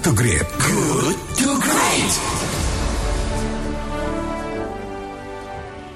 to 0.00 0.16
Great. 0.16 0.48
Good 0.56 1.16
to 1.44 1.48
Great. 1.60 2.12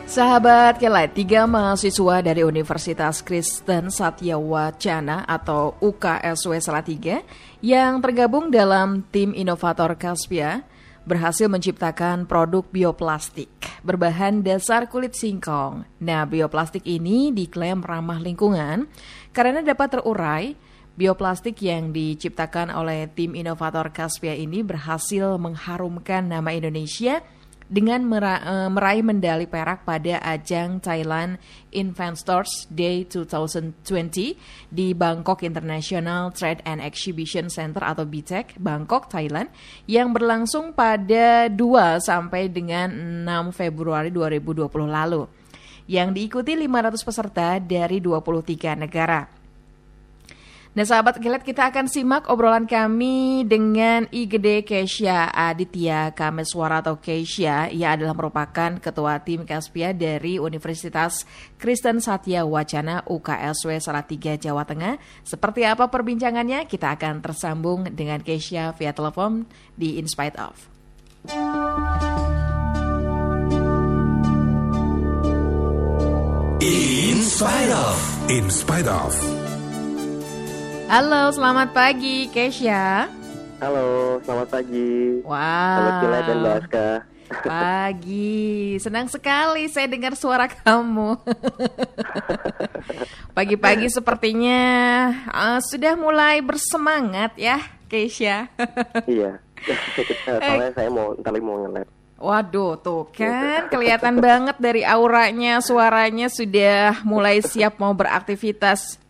Sahabat 0.05 0.77
Kelight, 0.77 1.17
tiga 1.17 1.49
mahasiswa 1.49 2.21
dari 2.21 2.45
Universitas 2.45 3.25
Kristen 3.25 3.89
Satya 3.89 4.37
Wacana 4.37 5.25
atau 5.25 5.81
UKSW 5.81 6.53
Salatiga 6.61 7.25
yang 7.65 8.05
tergabung 8.05 8.53
dalam 8.53 9.09
tim 9.09 9.33
inovator 9.33 9.97
Kaspia 9.97 10.69
berhasil 11.09 11.49
menciptakan 11.49 12.29
produk 12.29 12.69
bioplastik 12.69 13.49
berbahan 13.81 14.45
dasar 14.45 14.85
kulit 14.85 15.17
singkong. 15.17 15.89
Nah, 16.05 16.29
bioplastik 16.29 16.85
ini 16.85 17.33
diklaim 17.33 17.81
ramah 17.81 18.21
lingkungan 18.21 18.85
karena 19.33 19.65
dapat 19.65 19.97
terurai. 19.97 20.74
Bioplastik 20.95 21.59
yang 21.59 21.91
diciptakan 21.91 22.71
oleh 22.71 23.11
tim 23.11 23.35
inovator 23.35 23.91
Kaspia 23.91 24.39
ini 24.39 24.63
berhasil 24.63 25.35
mengharumkan 25.43 26.31
nama 26.31 26.55
Indonesia 26.55 27.19
dengan 27.67 28.07
eh, 28.15 28.71
meraih 28.71 29.03
medali 29.03 29.51
perak 29.51 29.83
pada 29.83 30.23
ajang 30.23 30.79
Thailand 30.79 31.43
Investors 31.75 32.71
Day 32.71 33.03
2020 33.11 34.39
di 34.71 34.95
Bangkok 34.95 35.43
International 35.43 36.31
Trade 36.31 36.63
and 36.63 36.79
Exhibition 36.79 37.51
Center 37.51 37.83
atau 37.83 38.07
BTEC, 38.07 38.63
Bangkok, 38.63 39.11
Thailand 39.11 39.51
yang 39.91 40.15
berlangsung 40.15 40.79
pada 40.79 41.51
2 41.51 41.99
sampai 41.99 42.47
dengan 42.47 42.95
6 43.27 43.51
Februari 43.51 44.15
2020 44.15 44.71
lalu 44.87 45.27
yang 45.91 46.15
diikuti 46.15 46.55
500 46.55 47.03
peserta 47.03 47.59
dari 47.59 47.99
23 47.99 48.79
negara. 48.79 49.44
Nah 50.75 50.83
sahabat 50.83 51.23
kilat 51.23 51.47
kita 51.47 51.71
akan 51.71 51.87
simak 51.87 52.27
obrolan 52.27 52.67
kami 52.67 53.47
dengan 53.47 54.11
IGD 54.11 54.67
Kesia 54.67 55.31
Aditya 55.31 56.11
Kameswara 56.11 56.83
atau 56.83 56.99
Kesia. 56.99 57.71
Ia 57.71 57.95
adalah 57.95 58.11
merupakan 58.11 58.83
ketua 58.83 59.23
tim 59.23 59.47
Kaspia 59.47 59.95
dari 59.95 60.43
Universitas 60.43 61.23
Kristen 61.63 62.03
Satya 62.03 62.43
Wacana 62.43 63.07
UKSW 63.07 63.79
Salatiga 63.79 64.35
Jawa 64.35 64.67
Tengah. 64.67 64.99
Seperti 65.23 65.63
apa 65.63 65.87
perbincangannya? 65.87 66.67
Kita 66.67 66.99
akan 66.99 67.23
tersambung 67.23 67.87
dengan 67.95 68.19
Kesia 68.19 68.75
via 68.75 68.91
telepon 68.91 69.47
di 69.79 70.03
In 70.03 70.11
Spite 70.11 70.35
Of. 70.43 70.59
In 76.59 77.23
Spite 77.23 77.71
Of. 77.71 77.99
In 78.27 78.51
Spite 78.51 78.91
Of. 78.91 79.34
Halo, 80.85 81.33
selamat 81.33 81.73
pagi, 81.73 82.29
Kesha. 82.29 83.09
Halo, 83.57 84.21
selamat 84.21 84.49
pagi. 84.53 85.25
Wow. 85.25 85.41
Selamat 85.41 85.95
Kila 85.97 86.19
dan 86.21 86.39
Baska. 86.45 86.89
Pagi, 87.41 88.77
senang 88.77 89.09
sekali 89.09 89.65
saya 89.73 89.89
dengar 89.89 90.13
suara 90.13 90.45
kamu. 90.45 91.17
Pagi-pagi 93.37 93.89
sepertinya 93.89 94.61
uh, 95.33 95.61
sudah 95.65 95.97
mulai 95.97 96.45
bersemangat 96.45 97.33
ya, 97.41 97.65
Keisha. 97.89 98.53
iya, 99.09 99.41
soalnya 100.29 100.71
saya 100.77 100.89
mau 100.93 101.17
ntar 101.17 101.33
mau 101.41 101.65
ngelet. 101.65 101.89
Waduh, 102.21 102.77
tuh 102.85 103.09
kan 103.09 103.73
kelihatan 103.73 104.21
banget 104.21 104.57
dari 104.61 104.85
auranya, 104.85 105.65
suaranya 105.65 106.29
sudah 106.29 107.01
mulai 107.09 107.41
siap 107.41 107.81
mau 107.81 107.97
beraktivitas. 107.97 109.01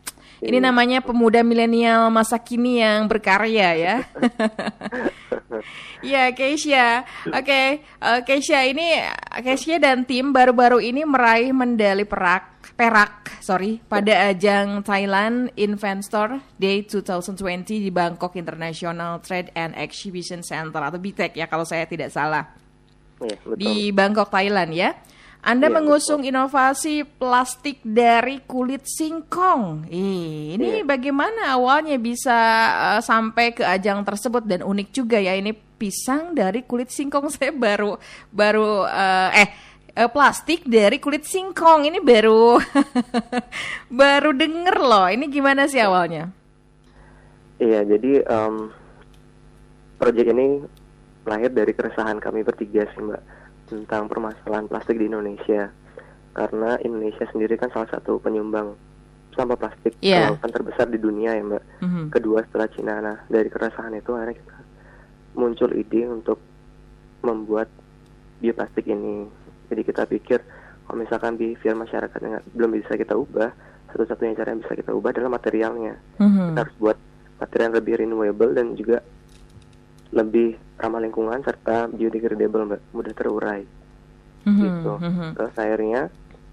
Ini 0.44 0.60
namanya 0.60 1.00
pemuda 1.00 1.40
milenial 1.40 2.12
masa 2.12 2.36
kini 2.36 2.84
yang 2.84 3.08
berkarya 3.08 3.68
ya. 3.76 3.96
Ya, 6.04 6.28
Keisha. 6.36 7.06
Oke, 7.32 7.40
okay. 7.40 7.68
uh, 8.02 8.20
Keisha 8.20 8.60
ini 8.68 9.00
Keisha 9.40 9.80
dan 9.80 10.04
tim 10.04 10.36
baru-baru 10.36 10.82
ini 10.82 11.00
meraih 11.08 11.54
medali 11.56 12.04
perak 12.04 12.54
perak, 12.74 13.38
sorry, 13.38 13.78
pada 13.86 14.34
ajang 14.34 14.82
Thailand 14.82 15.54
Investor 15.54 16.42
Day 16.58 16.82
2020 16.82 17.86
di 17.86 17.90
Bangkok 17.94 18.34
International 18.34 19.22
Trade 19.22 19.54
and 19.54 19.78
Exhibition 19.78 20.42
Center 20.42 20.82
atau 20.82 20.98
BTEC 20.98 21.38
ya 21.38 21.46
kalau 21.46 21.62
saya 21.62 21.86
tidak 21.86 22.10
salah. 22.10 22.50
Ya, 23.22 23.38
betul. 23.46 23.56
Di 23.56 23.94
Bangkok, 23.94 24.28
Thailand 24.28 24.74
ya. 24.74 24.90
Anda 25.44 25.68
ya, 25.68 25.76
mengusung 25.76 26.24
betul. 26.24 26.32
inovasi 26.32 27.04
plastik 27.04 27.84
dari 27.84 28.40
kulit 28.48 28.88
singkong. 28.88 29.92
Ih, 29.92 30.56
ini 30.56 30.80
ya. 30.80 30.88
bagaimana 30.88 31.52
awalnya 31.52 32.00
bisa 32.00 32.32
uh, 32.72 33.00
sampai 33.04 33.52
ke 33.52 33.60
ajang 33.60 34.00
tersebut 34.08 34.40
dan 34.48 34.64
unik 34.64 34.88
juga 34.96 35.20
ya 35.20 35.36
ini 35.36 35.52
pisang 35.52 36.32
dari 36.32 36.64
kulit 36.64 36.88
singkong 36.88 37.28
saya 37.34 37.52
baru 37.52 38.00
baru 38.32 38.88
uh, 38.88 39.30
eh 39.36 39.48
uh, 40.00 40.08
plastik 40.08 40.64
dari 40.64 40.96
kulit 40.96 41.28
singkong 41.28 41.92
ini 41.92 42.00
baru 42.00 42.56
baru 44.00 44.32
denger 44.32 44.76
loh. 44.80 45.12
Ini 45.12 45.28
gimana 45.28 45.68
sih 45.68 45.84
awalnya? 45.84 46.32
Iya, 47.60 47.84
jadi 47.84 48.24
um, 48.32 48.72
proyek 50.00 50.32
ini 50.32 50.64
lahir 51.28 51.52
dari 51.52 51.76
keresahan 51.76 52.16
kami 52.16 52.40
bertiga 52.40 52.88
sih, 52.96 53.04
Mbak 53.04 53.33
tentang 53.68 54.06
permasalahan 54.10 54.68
plastik 54.68 55.00
di 55.00 55.08
Indonesia 55.08 55.72
karena 56.34 56.76
Indonesia 56.82 57.24
sendiri 57.30 57.54
kan 57.54 57.70
salah 57.70 57.88
satu 57.94 58.18
penyumbang 58.18 58.74
sampah 59.34 59.58
plastik 59.58 59.94
yeah. 60.02 60.30
kelautan 60.30 60.50
terbesar 60.50 60.86
di 60.90 60.98
dunia 60.98 61.34
ya 61.34 61.42
mbak. 61.42 61.62
Mm-hmm. 61.82 62.04
Kedua 62.10 62.38
setelah 62.46 62.68
Cina. 62.70 62.94
Nah 63.02 63.16
dari 63.26 63.50
keresahan 63.50 63.94
itu 63.94 64.14
akhirnya 64.14 64.38
kita 64.38 64.58
muncul 65.34 65.70
ide 65.74 66.02
untuk 66.06 66.38
membuat 67.22 67.66
bioplastik 68.38 68.86
ini. 68.86 69.26
Jadi 69.70 69.82
kita 69.82 70.06
pikir 70.06 70.38
kalau 70.86 70.96
misalkan 71.00 71.34
behavior 71.34 71.74
masyarakat 71.74 72.18
yang 72.22 72.44
belum 72.54 72.70
bisa 72.78 72.94
kita 72.94 73.16
ubah, 73.16 73.50
satu-satunya 73.90 74.38
cara 74.38 74.54
yang 74.54 74.60
bisa 74.62 74.74
kita 74.76 74.90
ubah 74.94 75.10
adalah 75.10 75.38
materialnya. 75.38 75.94
Mm-hmm. 76.22 76.46
Kita 76.54 76.60
harus 76.62 76.76
buat 76.78 76.98
material 77.42 77.64
yang 77.66 77.76
lebih 77.78 77.94
renewable 77.98 78.52
dan 78.54 78.66
juga 78.78 79.02
lebih 80.14 80.54
ramah 80.78 81.02
lingkungan 81.02 81.42
serta 81.42 81.90
biodegradable 81.90 82.70
mbak 82.70 82.82
mudah 82.94 83.14
terurai 83.14 83.62
mm-hmm. 84.46 84.62
gitu 84.62 84.92
mm-hmm. 85.02 85.30
terus 85.34 85.54
akhirnya 85.58 86.00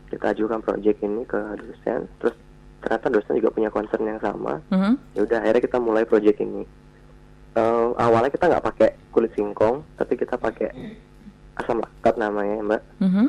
kita 0.10 0.26
ajukan 0.36 0.60
proyek 0.66 0.98
ini 1.06 1.22
ke 1.24 1.40
dosen 1.62 2.10
terus 2.18 2.36
ternyata 2.82 3.08
dosen 3.14 3.38
juga 3.38 3.54
punya 3.54 3.70
concern 3.70 4.10
yang 4.10 4.20
sama 4.20 4.60
mm-hmm. 4.74 4.94
ya 5.14 5.22
udah 5.24 5.38
akhirnya 5.46 5.64
kita 5.64 5.78
mulai 5.78 6.04
proyek 6.10 6.42
ini 6.42 6.66
uh, 7.56 7.94
awalnya 8.02 8.34
kita 8.34 8.50
nggak 8.50 8.66
pakai 8.66 8.90
kulit 9.14 9.32
singkong 9.38 9.86
tapi 9.96 10.14
kita 10.18 10.36
pakai 10.42 10.70
asam 11.62 11.78
laktat 11.78 12.18
namanya 12.18 12.58
mbak 12.66 12.82
mm-hmm. 12.98 13.28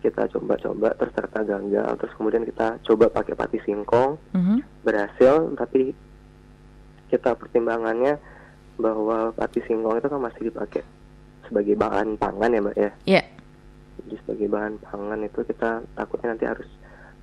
kita 0.00 0.32
coba-coba 0.32 0.96
terus 0.96 1.12
ternyata 1.12 1.40
gagal 1.44 1.90
terus 2.00 2.12
kemudian 2.16 2.44
kita 2.48 2.66
coba 2.88 3.04
pakai 3.12 3.34
pati 3.36 3.58
singkong 3.68 4.16
mm-hmm. 4.32 4.58
berhasil 4.80 5.52
tapi 5.60 5.92
kita 7.08 7.32
pertimbangannya 7.36 8.20
bahwa 8.78 9.34
pati 9.34 9.60
singkong 9.66 9.98
itu 9.98 10.06
kan 10.06 10.22
masih 10.22 10.42
dipakai 10.48 10.82
sebagai 11.50 11.74
bahan 11.74 12.14
pangan 12.16 12.54
ya 12.54 12.60
mbak 12.62 12.76
ya. 12.76 12.82
Iya. 12.82 12.90
Yeah. 13.04 13.26
Jadi 13.98 14.14
sebagai 14.22 14.46
bahan 14.48 14.74
pangan 14.80 15.20
itu 15.26 15.40
kita 15.42 15.70
takutnya 15.98 16.28
nanti 16.32 16.46
harus 16.46 16.68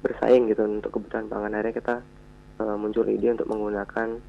bersaing 0.04 0.52
gitu 0.52 0.62
untuk 0.68 0.92
kebutuhan 0.94 1.32
pangan 1.32 1.56
akhirnya 1.56 1.74
kita 1.74 1.96
uh, 2.62 2.76
muncul 2.76 3.08
ide 3.08 3.34
untuk 3.34 3.48
menggunakan 3.50 4.20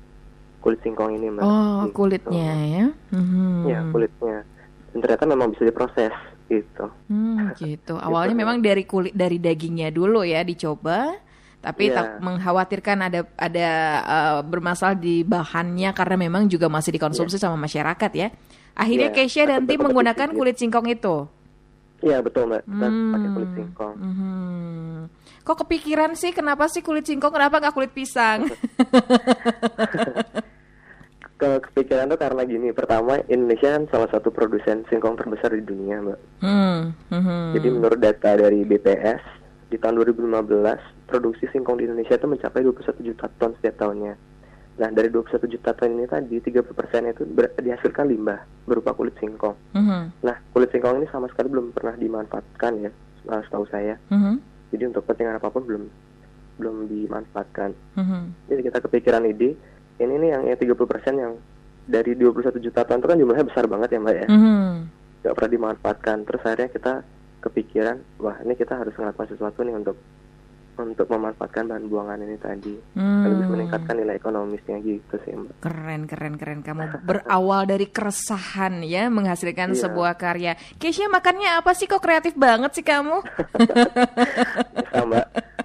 kulit 0.63 0.81
singkong 0.87 1.19
ini 1.19 1.27
mbak. 1.35 1.45
Oh 1.45 1.91
gitu. 1.91 1.95
kulitnya 1.99 2.51
ya? 2.65 2.87
Mm-hmm. 3.13 3.55
Ya 3.67 3.79
kulitnya. 3.91 4.37
Dan 4.95 4.99
ternyata 5.03 5.25
memang 5.27 5.49
bisa 5.53 5.63
diproses 5.67 6.15
gitu. 6.47 6.87
Hmm, 7.11 7.51
gitu. 7.59 7.99
Awalnya 8.07 8.39
gitu. 8.39 8.43
memang 8.47 8.57
dari 8.63 8.85
kulit 8.87 9.13
dari 9.13 9.43
dagingnya 9.43 9.91
dulu 9.91 10.23
ya 10.23 10.47
dicoba 10.47 11.26
tapi 11.67 11.91
yeah. 11.91 11.99
tak 11.99 12.07
mengkhawatirkan 12.23 13.11
ada 13.11 13.21
ada 13.35 13.71
uh, 14.07 14.39
bermasalah 14.47 14.95
di 14.95 15.27
bahannya 15.27 15.91
karena 15.91 16.15
memang 16.15 16.47
juga 16.47 16.71
masih 16.71 16.95
dikonsumsi 16.95 17.43
yeah. 17.43 17.51
sama 17.51 17.59
masyarakat 17.59 18.11
ya. 18.15 18.31
Akhirnya 18.79 19.11
yeah. 19.11 19.17
Keisha 19.19 19.51
dan 19.51 19.67
tim 19.67 19.83
menggunakan 19.83 20.31
kulit 20.31 20.63
singkong 20.63 20.87
itu. 20.87 21.27
Iya 22.07 22.23
betul 22.23 22.47
mbak, 22.47 22.63
kita 22.71 22.87
hmm. 22.87 23.11
pakai 23.11 23.31
kulit 23.35 23.51
singkong. 23.59 23.95
Hmm. 23.99 25.11
Kok 25.43 25.59
kepikiran 25.67 26.15
sih 26.15 26.31
kenapa 26.31 26.71
sih 26.71 26.87
kulit 26.87 27.03
singkong 27.03 27.35
kenapa 27.35 27.59
nggak 27.59 27.75
kulit 27.75 27.91
pisang? 27.91 28.47
Ke 31.37 31.61
kepikiran 31.69 32.09
tuh 32.09 32.17
karena 32.17 32.49
gini, 32.49 32.73
pertama 32.73 33.21
Indonesia 33.29 33.77
kan 33.77 33.85
salah 33.93 34.09
satu 34.09 34.33
produsen 34.33 34.87
singkong 34.89 35.19
terbesar 35.19 35.51
di 35.51 35.67
dunia 35.67 35.99
mbak. 35.99 36.19
Hmm. 36.47 36.95
Hmm. 37.11 37.59
Jadi 37.59 37.69
menurut 37.75 37.99
data 37.99 38.39
dari 38.39 38.63
BPS 38.63 39.21
di 39.73 39.77
tahun 39.81 39.99
2015 39.99 40.96
produksi 41.07 41.47
singkong 41.55 41.79
di 41.79 41.87
Indonesia 41.87 42.19
itu 42.19 42.27
mencapai 42.27 42.63
21 42.67 43.07
juta 43.07 43.27
ton 43.39 43.55
setiap 43.59 43.87
tahunnya. 43.87 44.15
Nah, 44.77 44.89
dari 44.93 45.09
21 45.09 45.49
juta 45.49 45.73
ton 45.73 45.91
ini 45.97 46.05
tadi 46.05 46.37
30 46.37 46.77
persen 46.77 47.09
itu 47.09 47.25
dihasilkan 47.63 48.11
limbah 48.11 48.45
berupa 48.69 48.93
kulit 48.93 49.17
singkong. 49.17 49.57
Mm 49.73 49.83
-hmm. 49.87 50.03
Nah, 50.21 50.37
kulit 50.53 50.69
singkong 50.75 51.01
ini 51.01 51.09
sama 51.09 51.31
sekali 51.33 51.49
belum 51.49 51.73
pernah 51.73 51.97
dimanfaatkan 51.97 52.73
ya, 52.85 52.91
setahu 53.25 53.65
saya. 53.73 53.97
Mm 54.13 54.21
-hmm. 54.21 54.35
Jadi 54.77 54.83
untuk 54.93 55.07
kepentingan 55.09 55.41
apa 55.41 55.49
pun 55.49 55.65
belum 55.65 55.85
belum 56.61 56.77
dimanfaatkan. 56.93 57.73
Mm 57.97 58.05
-hmm. 58.05 58.23
Jadi 58.53 58.61
kita 58.69 58.79
kepikiran 58.85 59.25
ide, 59.25 59.57
ini 59.97 60.15
nih 60.21 60.29
yang 60.37 60.43
ya 60.45 60.57
30 60.61 60.77
persen 60.85 61.15
yang 61.17 61.33
dari 61.87 62.19
21 62.19 62.59
juta 62.59 62.83
ton 62.83 62.99
itu 62.99 63.07
kan 63.07 63.19
jumlahnya 63.19 63.47
besar 63.47 63.65
banget 63.71 63.95
ya 63.95 63.99
mbak 64.03 64.17
ya 64.19 64.27
Mhm. 64.27 64.71
nggak 65.23 65.35
pernah 65.39 65.53
dimanfaatkan 65.55 66.17
terus 66.27 66.43
akhirnya 66.43 66.71
kita 66.75 66.93
kepikiran 67.47 67.97
wah 68.19 68.37
ini 68.43 68.59
kita 68.59 68.75
harus 68.75 68.91
melakukan 68.99 69.31
sesuatu 69.31 69.63
nih 69.63 69.79
untuk 69.79 69.95
untuk 70.79 71.07
memanfaatkan 71.07 71.65
bahan 71.65 71.85
buangan 71.87 72.21
ini 72.21 72.37
tadi 72.37 72.75
Hmm. 72.93 73.25
lebih 73.27 73.47
meningkatkan 73.49 73.95
nilai 73.95 74.17
ekonomisnya 74.17 74.77
gitu 74.79 75.17
sih 75.21 75.33
mbak 75.33 75.57
Keren, 75.59 76.03
keren, 76.05 76.35
keren. 76.35 76.61
Kamu 76.61 77.03
berawal 77.03 77.65
dari 77.65 77.87
keresahan 77.87 78.81
ya, 78.83 79.09
menghasilkan 79.09 79.73
Iya. 79.73 79.81
sebuah 79.83 80.13
karya. 80.15 80.53
Keisha 80.77 81.07
makannya 81.07 81.57
apa 81.57 81.73
sih? 81.73 81.87
Kok 81.87 81.99
kreatif 81.99 82.35
banget 82.35 82.73
sih 82.73 82.83
kamu? 82.83 83.21
sama 84.93 85.21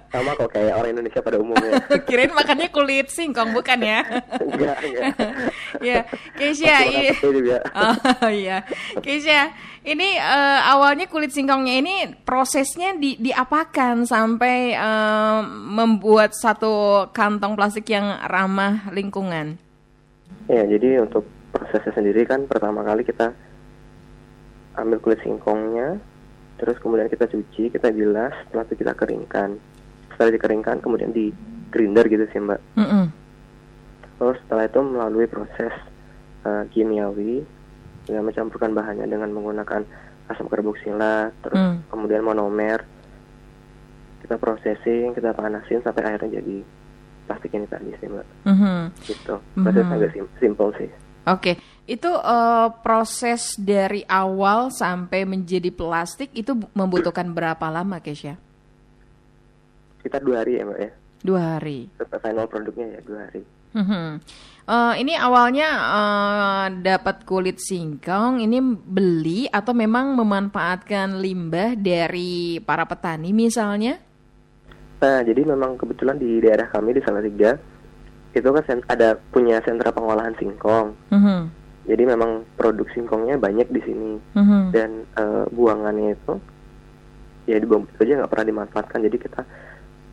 sama 0.08 0.30
kok 0.34 0.50
kayak 0.50 0.76
orang 0.76 0.90
Indonesia 0.92 1.20
pada 1.20 1.36
umumnya 1.36 1.80
Kirain 2.06 2.30
makannya 2.30 2.68
kulit 2.68 3.08
singkong, 3.08 3.52
bukan 3.52 3.80
ya? 3.80 4.00
enggak 4.38 4.76
enggak 4.78 5.04
ya, 5.88 5.98
Keisha, 6.34 6.84
juga. 7.18 7.58
Oh 7.72 8.28
iya, 8.28 8.60
Keisha, 9.00 9.52
ini 9.82 10.14
eh, 10.14 10.60
awalnya 10.62 11.10
kulit 11.10 11.34
singkongnya 11.34 11.74
ini 11.82 11.94
prosesnya 12.22 12.94
di, 12.94 13.18
diapakan 13.18 14.06
sampai 14.06 14.78
eh, 14.78 15.40
membuat 15.50 16.38
satu 16.38 17.06
kantong 17.10 17.58
plastik 17.58 17.90
yang 17.90 18.22
ramah 18.30 18.90
lingkungan? 18.94 19.58
Ya, 20.46 20.62
jadi 20.66 21.02
untuk 21.02 21.26
prosesnya 21.50 21.92
sendiri 21.94 22.22
kan 22.26 22.46
pertama 22.46 22.86
kali 22.86 23.02
kita 23.02 23.34
ambil 24.78 24.98
kulit 25.04 25.20
singkongnya, 25.20 26.00
terus 26.56 26.80
kemudian 26.80 27.10
kita 27.12 27.28
cuci, 27.28 27.68
kita 27.68 27.92
bilas, 27.92 28.32
setelah 28.48 28.64
itu 28.64 28.74
kita 28.80 28.92
keringkan. 28.96 29.60
Setelah 30.14 30.32
dikeringkan, 30.38 30.80
kemudian 30.80 31.12
di 31.12 31.34
grinder 31.68 32.08
gitu 32.08 32.24
sih 32.32 32.40
mbak. 32.40 32.60
Mm-mm. 32.78 33.12
Terus 34.16 34.38
setelah 34.46 34.64
itu 34.70 34.80
melalui 34.80 35.26
proses 35.26 35.74
eh, 36.46 36.64
kimiawi, 36.72 37.42
ya 38.06 38.18
mencampurkan 38.18 38.72
bahannya 38.72 39.06
dengan 39.06 39.30
menggunakan 39.30 39.82
asam 40.26 40.46
karboksila, 40.46 41.30
terus 41.40 41.58
Hmm. 41.58 41.82
kemudian 41.86 42.22
monomer. 42.22 42.82
Kita 44.20 44.38
processing, 44.38 45.12
kita 45.12 45.30
panasin 45.32 45.82
sampai 45.82 46.02
akhirnya 46.04 46.38
jadi 46.38 46.62
plastik 47.22 47.52
ini 47.52 47.66
tadi 47.66 47.90
sih 47.96 48.06
mbak. 48.06 48.26
Mhm. 48.44 48.76
Gitu. 49.02 49.34
Prosesnya 49.56 49.84
Mhm. 49.84 49.96
agak 49.98 50.10
sim- 50.12 50.32
simple 50.38 50.70
sih. 50.76 50.90
Oke, 51.22 51.54
itu 51.84 52.10
eh, 52.10 52.68
proses 52.82 53.54
dari 53.54 54.02
awal 54.04 54.70
sampai 54.70 55.22
menjadi 55.22 55.70
plastik 55.70 56.30
itu 56.32 56.54
bu- 56.54 56.70
membutuhkan 56.72 57.30
berapa 57.30 57.66
lama, 57.68 57.98
Keisha? 57.98 58.34
Kita 60.02 60.18
dua 60.18 60.42
hari 60.42 60.58
ya 60.58 60.66
mbak 60.66 60.78
ya. 60.80 60.90
Dua 61.22 61.40
hari. 61.54 61.86
Sampai 61.94 62.18
final 62.18 62.46
produknya 62.46 62.98
ya 62.98 63.00
dua 63.02 63.18
hari. 63.22 63.42
Mhm. 63.72 64.06
Eh, 64.62 64.94
ini 65.02 65.18
awalnya 65.18 65.68
eh, 65.74 66.66
dapat 66.86 67.26
kulit 67.26 67.58
singkong, 67.58 68.38
ini 68.38 68.62
beli 68.62 69.50
atau 69.50 69.74
memang 69.74 70.14
memanfaatkan 70.14 71.18
limbah 71.18 71.74
dari 71.74 72.62
para 72.62 72.86
petani 72.86 73.34
misalnya? 73.34 73.98
Nah, 75.02 75.18
jadi 75.26 75.42
memang 75.42 75.74
kebetulan 75.74 76.14
di 76.14 76.38
daerah 76.38 76.70
kami 76.70 76.94
di 76.94 77.02
Salatiga 77.02 77.58
itu 78.32 78.46
kan 78.46 78.62
ada 78.86 79.18
punya 79.34 79.58
sentra 79.66 79.90
pengolahan 79.90 80.38
singkong. 80.38 80.94
Mhm. 81.10 81.40
Jadi 81.82 82.02
memang 82.06 82.46
produk 82.54 82.86
singkongnya 82.94 83.42
banyak 83.42 83.66
di 83.66 83.82
sini 83.82 84.12
Mhm. 84.38 84.70
dan 84.70 84.90
eh, 85.18 85.44
buangannya 85.50 86.14
itu 86.14 86.34
ya 87.50 87.58
dibuang 87.58 87.82
begitu 87.90 88.06
aja 88.06 88.22
nggak 88.22 88.30
pernah 88.30 88.46
dimanfaatkan. 88.46 89.02
Jadi 89.10 89.16
kita 89.18 89.42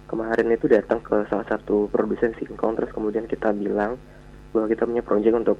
kemarin 0.09 0.49
itu 0.49 0.65
datang 0.65 1.05
ke 1.05 1.29
salah 1.29 1.45
satu 1.45 1.85
produsen 1.93 2.33
singkong 2.41 2.73
terus 2.73 2.89
kemudian 2.89 3.29
kita 3.29 3.53
bilang 3.53 4.01
bahwa 4.49 4.67
kita 4.67 4.83
punya 4.83 5.01
proyek 5.01 5.33
untuk 5.33 5.57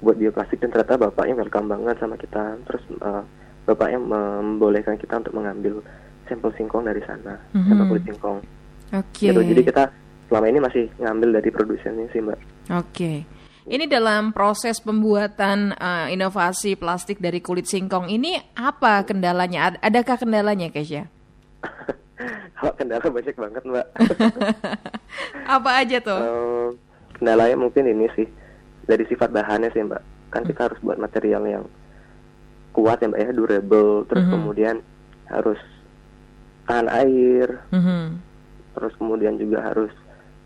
buat 0.00 0.16
bioplastik 0.16 0.58
dan 0.58 0.70
ternyata 0.70 0.96
bapaknya 0.98 1.34
welcome 1.36 1.68
banget 1.68 1.96
sama 1.96 2.16
kita. 2.16 2.56
Terus 2.64 2.82
eh, 2.90 3.22
bapaknya 3.64 3.98
membolehkan 3.98 4.96
kita 4.96 5.20
untuk 5.20 5.34
mengambil 5.34 5.84
sampel 6.24 6.50
singkong 6.54 6.84
dari 6.84 7.02
sana, 7.02 7.36
sampel 7.52 7.76
Mhm. 7.78 7.88
kulit 7.88 8.04
singkong. 8.06 8.38
Oke. 8.90 9.22
gitu. 9.24 9.40
Jadi 9.40 9.62
kita 9.62 9.84
selama 10.26 10.46
ini 10.46 10.58
masih 10.58 10.84
ngambil 10.98 11.38
dari 11.38 11.50
produsennya 11.50 12.06
sih 12.10 12.18
mbak. 12.18 12.38
Oke. 12.72 13.12
Ini 13.60 13.86
dalam 13.86 14.32
proses 14.32 14.80
pembuatan 14.80 15.70
eh, 15.72 16.06
inovasi 16.10 16.74
plastik 16.74 17.20
dari 17.20 17.38
kulit 17.38 17.68
singkong 17.68 18.08
ini 18.08 18.34
apa 18.56 19.04
kendalanya? 19.04 19.70
Ad- 19.70 19.80
Adakah 19.84 20.16
kendalanya, 20.18 20.72
Keisha? 20.72 21.06
Kalau 22.56 22.72
kendala 22.74 23.04
banyak 23.04 23.32
banget 23.32 23.62
mbak. 23.62 23.86
Apa 25.56 25.70
aja 25.80 25.96
tuh? 26.00 26.20
Eh, 26.20 26.68
kendalanya 27.20 27.60
mungkin 27.60 27.84
ini 27.84 28.08
sih 28.16 28.24
dari 28.88 29.04
sifat 29.04 29.28
bahannya 29.28 29.68
sih 29.70 29.84
mbak. 29.84 30.00
Kan 30.32 30.48
kita 30.48 30.72
harus 30.72 30.80
buat 30.80 30.96
material 30.96 31.44
yang 31.44 31.64
kuat 32.72 33.04
ya 33.04 33.12
mbak 33.12 33.20
ya, 33.20 33.30
durable. 33.36 34.08
Terus 34.08 34.24
Mhm. 34.24 34.32
kemudian 34.32 34.76
harus 35.28 35.60
tahan 36.64 36.88
air. 36.88 37.60
Mhm. 37.70 38.18
Terus 38.72 38.92
kemudian 38.96 39.36
juga 39.36 39.60
harus 39.60 39.92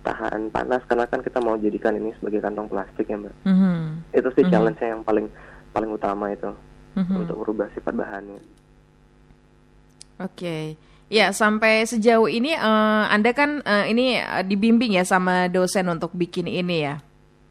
tahan 0.03 0.53
panas 0.53 0.85
karena 0.85 1.09
kan 1.09 1.23
kita 1.23 1.41
mau 1.41 1.57
jadikan 1.57 1.97
ini 1.97 2.13
sebagai 2.19 2.43
kantong 2.43 2.69
plastik 2.69 3.07
ya 3.07 3.17
mbak. 3.17 3.35
Mhm. 3.47 4.11
Itu 4.13 4.29
sih 4.35 4.45
Mhm. 4.45 4.51
challenge-nya 4.51 4.89
yang 4.99 5.03
paling 5.07 5.27
paling 5.71 5.91
utama 5.95 6.35
itu 6.35 6.51
Mhm. 6.99 7.23
untuk 7.23 7.37
merubah 7.39 7.71
sifat 7.73 7.95
bahannya. 7.95 8.43
Oke. 10.19 10.79
Ya, 11.13 11.31
sampai 11.31 11.85
sejauh 11.85 12.27
ini 12.27 12.57
eh, 12.57 13.05
Anda 13.13 13.33
kan 13.37 13.61
eh, 13.63 13.93
ini 13.93 14.17
eh, 14.19 14.43
dibimbing 14.43 14.97
ya 14.97 15.05
sama 15.05 15.47
dosen 15.49 15.87
untuk 15.89 16.11
bikin 16.13 16.49
ini 16.49 16.81
ya. 16.83 16.97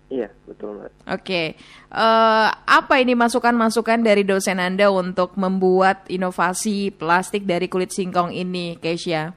Iya 0.10 0.30
betul 0.46 0.78
mbak. 0.78 0.92
Oke. 1.10 1.56
Eh, 1.90 2.48
apa 2.54 2.94
ini 2.98 3.14
masukan-masukan 3.14 4.02
dari 4.02 4.22
dosen 4.22 4.58
Anda 4.60 4.90
untuk 4.90 5.38
membuat 5.38 6.06
inovasi 6.10 6.92
plastik 6.92 7.46
dari 7.46 7.66
kulit 7.66 7.90
singkong 7.90 8.34
ini, 8.34 8.78
Keisha? 8.78 9.34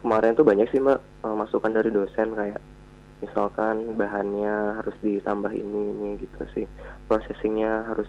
kemarin 0.00 0.32
tuh 0.32 0.48
banyak 0.48 0.64
sih 0.72 0.80
mbak 0.80 0.96
eh, 0.96 1.34
masukan 1.36 1.76
dari 1.76 1.92
dosen 1.92 2.32
kayak 2.32 2.56
misalkan 3.20 4.00
bahannya 4.00 4.80
harus 4.80 4.96
ditambah 5.04 5.52
ini 5.52 5.82
ini 5.92 6.08
gitu 6.16 6.40
sih 6.56 6.64
processingnya 7.04 7.84
harus 7.84 8.08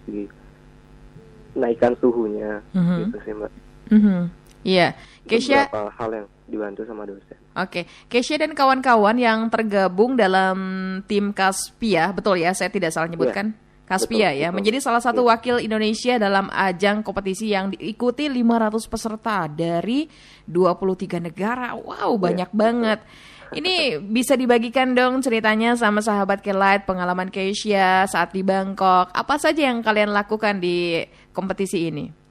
dinaikkan 1.52 1.92
suhunya 2.00 2.64
Mhm. 2.72 2.96
gitu 2.96 3.16
sih 3.28 3.32
mbak 3.36 3.52
Mhm. 3.92 4.32
Iya, 4.62 4.94
Keisha. 5.26 5.66
beberapa 5.68 5.90
hal 5.98 6.10
yang 6.14 6.26
dibantu 6.46 6.82
sama 6.86 7.02
dosen 7.06 7.38
Oke, 7.52 7.84
Keisha 8.08 8.40
dan 8.40 8.56
kawan-kawan 8.56 9.20
yang 9.20 9.52
tergabung 9.52 10.16
dalam 10.16 10.58
tim 11.04 11.36
Kaspia, 11.36 12.08
betul 12.16 12.40
ya? 12.40 12.56
Saya 12.56 12.72
tidak 12.72 12.96
salah 12.96 13.12
nyebutkan. 13.12 13.52
Kaspia 13.82 14.32
Betul, 14.32 14.40
ya, 14.40 14.48
betul. 14.48 14.56
menjadi 14.56 14.78
salah 14.80 15.02
satu 15.04 15.28
wakil 15.28 15.60
Indonesia 15.60 16.16
dalam 16.16 16.48
ajang 16.48 17.04
kompetisi 17.04 17.52
yang 17.52 17.76
diikuti 17.76 18.24
500 18.30 18.88
peserta 18.88 19.44
dari 19.52 20.08
23 20.48 21.20
negara. 21.20 21.76
Wow, 21.76 22.16
banyak 22.16 22.48
banget. 22.56 23.04
Ini 23.52 24.00
bisa 24.00 24.32
dibagikan 24.32 24.96
dong 24.96 25.20
ceritanya 25.20 25.76
sama 25.76 26.00
sahabat 26.00 26.40
Kelight, 26.40 26.88
pengalaman 26.88 27.28
Keisha 27.28 28.08
saat 28.08 28.32
di 28.32 28.40
Bangkok. 28.40 29.12
Apa 29.12 29.36
saja 29.36 29.68
yang 29.68 29.84
kalian 29.84 30.08
lakukan 30.08 30.56
di 30.56 31.04
kompetisi 31.36 31.92
ini? 31.92 32.21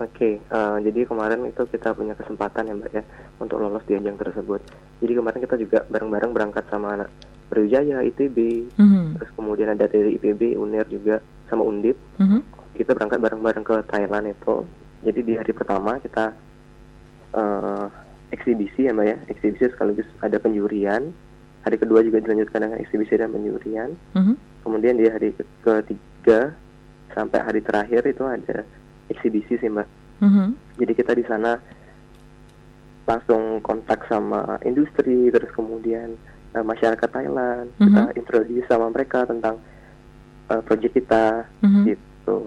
Oke, 0.00 0.40
eh, 0.40 0.76
jadi 0.80 1.04
kemarin 1.04 1.44
itu 1.44 1.60
kita 1.66 1.92
punya 1.92 2.16
kesempatan 2.16 2.64
ya 2.64 2.74
mbak 2.74 2.90
ya 2.90 3.04
untuk 3.36 3.60
lolos 3.60 3.84
di 3.84 3.92
ajang 3.94 4.16
tersebut. 4.16 4.64
Jadi 4.98 5.12
kemarin 5.12 5.40
kita 5.40 5.56
juga 5.56 5.84
bareng-bareng 5.86 6.32
berangkat 6.32 6.64
sama 6.66 6.96
anak 6.96 7.12
Brawijaya, 7.46 8.00
ITB, 8.00 8.64
Mhm, 8.74 9.18
terus 9.18 9.30
kemudian 9.34 9.68
ada 9.68 9.84
dari 9.84 10.16
IPB, 10.16 10.54
UNER 10.54 10.86
juga 10.86 11.20
sama 11.46 11.62
Undip. 11.62 11.98
mhm, 12.16 12.40
kita 12.72 12.94
berangkat 12.94 13.20
bareng-bareng 13.20 13.60
ke 13.60 13.76
Thailand 13.86 14.26
itu. 14.26 14.64
Jadi 15.02 15.20
di 15.22 15.34
hari 15.34 15.52
pertama 15.52 15.98
kita 15.98 16.32
eh, 17.30 17.86
eksibisi 18.30 18.86
ya 18.86 18.92
mbak 18.92 19.06
ya, 19.06 19.16
eksibisi 19.28 19.68
sekaligus 19.68 20.08
ada 20.18 20.34
penjurian. 20.36 21.12
Hari 21.60 21.76
kedua 21.76 22.00
juga 22.00 22.18
dilanjutkan 22.18 22.64
dengan 22.64 22.80
eksibisi 22.80 23.14
dan 23.14 23.30
penjurian. 23.30 23.92
mhm, 24.14 24.34
Kemudian 24.60 24.96
di 24.96 25.06
hari 25.06 25.30
ke- 25.32 25.46
ketiga 25.62 26.56
sampai 27.10 27.38
hari 27.38 27.60
terakhir 27.60 28.02
itu 28.02 28.24
ada 28.24 28.64
eksibisi 29.10 29.54
sih 29.54 29.68
mbak. 29.68 29.86
mhm, 30.20 30.54
Jadi 30.76 30.92
kita 30.94 31.12
di 31.12 31.24
sana 31.24 31.58
langsung 33.04 33.58
kontak 33.60 34.06
sama 34.06 34.40
industri, 34.62 35.28
terus 35.28 35.50
kemudian 35.50 36.14
eh, 36.50 36.64
masyarakat 36.64 37.06
Thailand. 37.06 37.70
Kita 37.76 38.02
Mhm. 38.06 38.16
introduce 38.16 38.66
sama 38.66 38.86
mereka 38.88 39.22
tentang 39.22 39.58
eh, 40.48 40.62
project 40.64 40.94
kita 40.96 41.46
mhm. 41.60 41.82
gitu. 41.86 42.38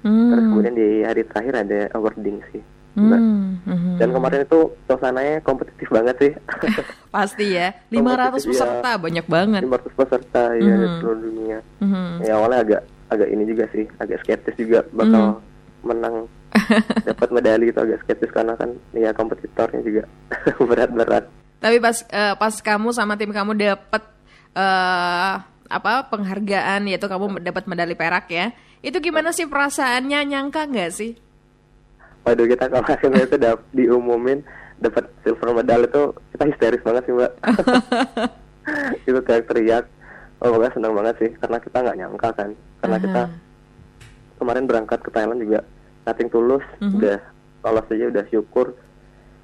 Terus 0.00 0.40
Hmm. 0.40 0.48
kemudian 0.50 0.72
di 0.72 1.04
hari 1.04 1.22
terakhir 1.22 1.54
ada 1.58 1.80
awarding 1.92 2.40
sih. 2.48 2.64
Mbak. 2.90 3.20
Hmm, 3.20 3.48
mhm. 3.62 3.92
Dan 3.98 4.08
kemarin 4.10 4.40
itu 4.42 4.60
suasananya 4.82 5.38
kompetitif 5.40 5.86
banget 5.86 6.16
sih. 6.18 6.32
Pasti 7.14 7.52
ya, 7.52 7.70
500 7.86 7.92
Kompetitif, 7.92 8.48
ya. 8.48 8.50
peserta 8.50 8.90
banyak 8.96 9.26
banget. 9.28 9.60
500 9.62 9.92
peserta 9.94 10.42
ya 10.56 10.72
dari 10.74 10.88
Mhm. 10.88 10.96
seluruh 10.98 11.20
dunia. 11.20 11.58
Mhm. 11.78 12.12
Ya 12.24 12.32
awalnya 12.34 12.58
agak 12.60 12.82
agak 13.10 13.28
ini 13.28 13.44
juga 13.44 13.64
sih, 13.68 13.84
agak 13.96 14.18
skeptis 14.20 14.56
juga 14.56 14.80
bakal 14.90 15.22
Mhm. 15.36 15.49
Menang 15.82 16.26
dapat 17.08 17.28
medali 17.30 17.70
itu 17.70 17.78
agak 17.78 18.02
skeptis 18.04 18.30
karena 18.34 18.54
kan 18.58 18.74
ya 18.92 19.14
kompetitornya 19.14 19.80
juga 19.86 20.02
berat-berat. 20.68 21.24
Tapi 21.60 21.76
pas 21.78 21.96
eh, 22.08 22.34
pas 22.36 22.54
kamu 22.56 22.88
sama 22.90 23.14
tim 23.20 23.30
kamu 23.30 23.52
dapet 23.56 24.02
eh, 24.56 25.34
apa 25.70 25.92
penghargaan 26.10 26.90
yaitu 26.90 27.06
kamu 27.06 27.38
dapat 27.40 27.64
medali 27.70 27.94
perak 27.94 28.26
ya. 28.32 28.50
Itu 28.80 28.98
gimana 28.98 29.30
sih 29.30 29.46
perasaannya? 29.46 30.24
Nyangka 30.26 30.66
nggak 30.66 30.90
sih? 30.90 31.12
Waduh 32.24 32.46
kita 32.48 32.68
kemarin 32.68 33.24
itu 33.28 33.36
dap- 33.40 33.68
diumumin 33.72 34.40
dapat 34.80 35.12
silver 35.22 35.52
medal 35.52 35.84
itu 35.84 36.02
kita 36.32 36.44
histeris 36.48 36.82
banget 36.84 37.02
sih 37.04 37.12
mbak. 37.12 37.32
itu 39.04 39.18
teriak-teriak. 39.20 39.84
Oh 40.40 40.48
pokoknya 40.56 40.72
senang 40.72 40.96
banget 40.96 41.14
sih 41.20 41.30
karena 41.36 41.56
kita 41.60 41.76
nggak 41.84 41.98
nyangka 42.00 42.28
kan. 42.32 42.50
Karena 42.80 42.96
Aha. 42.96 43.04
kita 43.04 43.22
kemarin 44.40 44.64
berangkat 44.64 44.98
ke 44.98 45.10
Thailand 45.12 45.38
juga 45.38 45.60
nothing 46.02 46.32
tulus 46.32 46.64
Mhm. 46.80 46.96
udah 46.96 47.18
lolos 47.60 47.86
aja 47.92 48.04
udah 48.08 48.24
syukur 48.26 48.66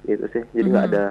gitu 0.03 0.25
sih. 0.33 0.43
Jadi 0.51 0.67
nggak 0.67 0.85
Mhm. 0.85 0.91
ada 0.91 1.03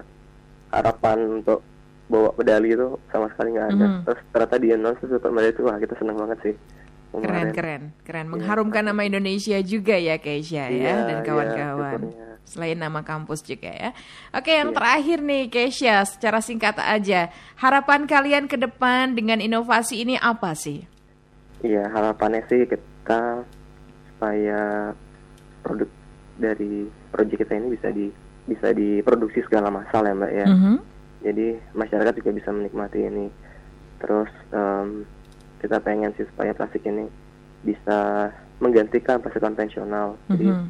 harapan 0.75 1.19
untuk 1.41 1.63
bawa 2.07 2.31
medali 2.35 2.71
itu 2.71 2.99
sama 3.09 3.31
sekali 3.31 3.55
nggak 3.55 3.69
ada. 3.73 3.87
Mhm. 3.87 3.99
Terus 4.05 4.21
ternyata 4.31 4.57
di 4.59 4.69
announce 4.71 5.03
dapat 5.03 5.31
medali 5.31 5.53
itu 5.55 5.63
wah 5.63 5.79
kita 5.79 5.95
senang 5.97 6.19
banget 6.19 6.39
sih. 6.43 6.55
Keren, 7.17 7.23
Kemarin. 7.25 7.53
keren, 7.55 7.83
keren. 8.05 8.27
Mengharumkan 8.29 8.85
nama 8.85 9.01
Indonesia 9.01 9.57
juga 9.65 9.97
ya, 9.97 10.21
Keisha 10.21 10.69
Iya, 10.69 10.85
ya, 10.85 10.95
dan 11.09 11.17
iya, 11.17 11.25
kawan-kawan. 11.25 11.81
syukurnya. 11.97 12.27
Selain 12.45 12.77
nama 12.77 13.01
kampus 13.01 13.41
juga 13.41 13.73
ya. 13.73 13.91
Oke, 14.37 14.53
yang 14.53 14.71
Iya. 14.71 14.77
terakhir 14.77 15.19
nih, 15.25 15.43
Keisha, 15.49 16.05
secara 16.05 16.45
singkat 16.45 16.77
aja, 16.77 17.33
harapan 17.57 18.05
kalian 18.05 18.45
ke 18.53 18.61
depan 18.61 19.17
dengan 19.17 19.41
inovasi 19.41 20.05
ini 20.05 20.21
apa 20.21 20.53
sih? 20.53 20.85
Iya 21.65 21.89
harapannya 21.89 22.45
sih 22.53 22.69
kita 22.69 23.49
supaya 24.17 24.91
produk 25.61 25.89
dari 26.41 26.89
proyek 27.13 27.45
kita 27.45 27.53
ini 27.53 27.77
bisa 27.77 27.93
di 27.93 28.09
bisa 28.49 28.73
diproduksi 28.73 29.45
segala 29.45 29.69
masal 29.69 30.09
ya 30.09 30.17
mbak 30.17 30.33
ya. 30.33 30.47
Mhm. 30.49 30.75
Jadi 31.21 31.47
masyarakat 31.77 32.13
juga 32.17 32.31
bisa 32.33 32.49
menikmati 32.49 33.05
ini. 33.05 33.29
Terus 34.01 34.33
em, 34.57 35.05
kita 35.61 35.77
pengen 35.85 36.17
sih 36.17 36.25
supaya 36.33 36.57
plastik 36.57 36.81
ini 36.89 37.05
bisa 37.61 38.31
menggantikan 38.57 39.21
plastik 39.21 39.45
konvensional. 39.45 40.17
Jadi 40.33 40.49
Mhm. 40.49 40.67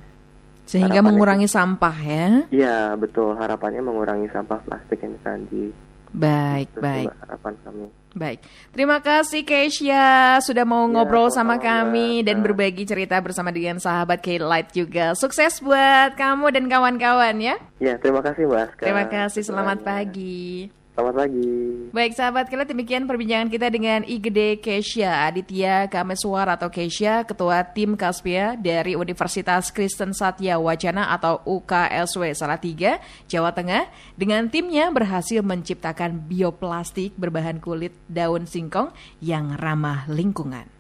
Sehingga 0.67 0.99
harapannya 0.99 1.15
mengurangi 1.15 1.47
sampah 1.47 1.97
ya. 2.03 2.27
iya 2.51 2.77
betul 2.99 3.39
harapannya 3.39 3.87
mengurangi 3.87 4.27
sampah 4.35 4.59
plastik 4.67 4.99
yang 4.99 5.15
tadi. 5.23 5.71
Baik, 6.17 6.73
Itu 6.73 6.81
baik. 6.81 7.13
Harapan 7.21 7.55
kami. 7.61 7.87
Baik, 8.17 8.41
terima 8.73 8.97
kasih 9.05 9.45
Keisha 9.45 10.41
sudah 10.41 10.65
mau 10.65 10.89
Ya, 10.89 10.97
ngobrol 10.97 11.29
sama 11.29 11.61
sama-sama, 11.61 11.93
kami 11.93 12.25
dan 12.25 12.41
berbagi 12.41 12.89
cerita 12.89 13.21
bersama 13.21 13.53
dengan 13.53 13.77
sahabat 13.77 14.25
K-Light 14.25 14.73
juga. 14.73 15.13
Sukses 15.13 15.61
buat 15.61 16.17
kamu 16.17 16.49
dan 16.49 16.65
kawan-kawan 16.65 17.37
ya. 17.37 17.61
Ya 17.77 18.01
terima 18.01 18.25
kasih 18.25 18.49
mbak. 18.49 18.73
Aska. 18.73 18.83
Terima 18.89 19.05
kasih, 19.05 19.43
selamat 19.45 19.85
pagi. 19.85 20.73
Selamat 20.97 21.29
pagi. 21.29 21.53
Baik 21.93 22.17
sahabat 22.17 22.49
K-Light, 22.49 22.73
demikian 22.73 23.05
perbincangan 23.05 23.53
kita 23.53 23.69
dengan 23.69 24.01
Igede 24.01 24.57
Keisha 24.65 25.29
Aditya 25.29 25.93
Kameswar 25.93 26.49
atau 26.49 26.73
Keisha, 26.73 27.21
Ketua 27.29 27.69
Tim 27.69 28.01
Kaspia 28.01 28.57
dari 28.57 28.97
Universitas 28.97 29.69
Kristen 29.69 30.17
Satya 30.17 30.57
Wacana 30.57 31.13
atau 31.13 31.45
UKSW 31.45 32.33
Salatiga, 32.33 32.97
Jawa 33.29 33.53
Tengah. 33.53 33.93
Dengan 34.17 34.49
timnya 34.49 34.89
berhasil 34.89 35.45
menciptakan 35.45 36.17
bioplastik 36.33 37.13
berbahan 37.21 37.61
kulit 37.61 37.93
daun 38.09 38.49
singkong 38.49 38.89
yang 39.21 39.53
ramah 39.61 40.09
lingkungan. 40.09 40.76